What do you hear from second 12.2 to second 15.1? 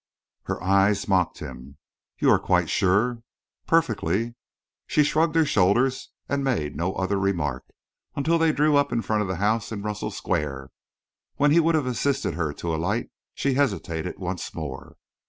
her to alight, she hesitated once more.